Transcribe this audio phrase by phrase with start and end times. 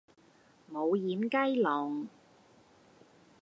[0.73, 2.07] 冇厴雞籠